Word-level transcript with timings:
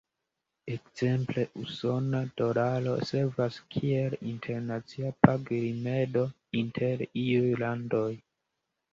Ekzemple, 0.75 1.41
usona 1.63 2.21
dolaro 2.39 2.95
servas 3.09 3.59
kiel 3.75 4.15
internacia 4.31 5.11
pag-rimedo 5.27 6.23
inter 6.63 7.05
iuj 7.25 7.53
landoj. 7.61 8.09